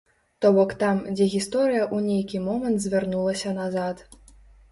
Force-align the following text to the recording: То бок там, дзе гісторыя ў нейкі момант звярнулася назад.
То 0.43 0.49
бок 0.55 0.71
там, 0.83 1.01
дзе 1.17 1.25
гісторыя 1.33 1.83
ў 1.83 1.97
нейкі 2.07 2.41
момант 2.47 2.81
звярнулася 2.85 3.53
назад. 3.61 4.03